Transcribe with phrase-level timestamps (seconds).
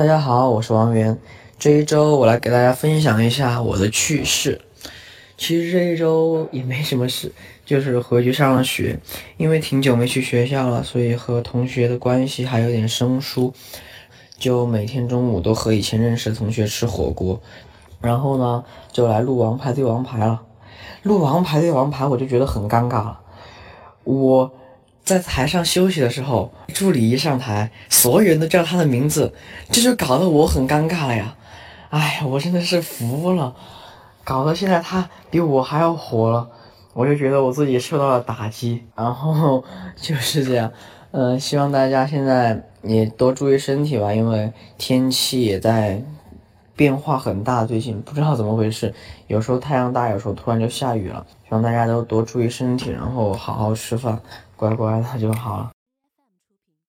[0.00, 1.18] 大家好，我是王源。
[1.58, 4.62] 这一周我来给大家分享一下我的趣事。
[5.36, 7.30] 其实这一周也没什么事，
[7.66, 8.98] 就是回去上了学。
[9.36, 13.52] 因为挺久没去学校了，所以和同学的关系还有点生疏。
[14.38, 17.38] 就每天中午都和以前认识的同学吃火锅，
[18.00, 20.40] 然后呢就来录王牌对王牌了。
[21.02, 23.20] 录王牌对王牌，我就觉得很尴尬了。
[24.04, 24.50] 我。
[25.04, 29.32] 在台上休息的时候，助理一上台，所有人都叫他的名字，
[29.70, 31.36] 这就搞得我很尴尬了呀！
[31.88, 33.54] 哎，我真的是服了，
[34.22, 36.48] 搞得现在他比我还要火了，
[36.92, 38.84] 我就觉得我自己受到了打击。
[38.94, 39.64] 然后
[39.96, 40.72] 就是这样，
[41.10, 46.00] 嗯，希望大家现在也多注意身体吧，因为天气也在
[46.80, 48.94] 变化很大，最近不知道怎么回事，
[49.26, 51.26] 有时候太阳大，有时候突然就下雨了。
[51.42, 54.18] 希望大家都多注意身体，然后好好吃饭。
[54.56, 55.70] 乖乖的就好了。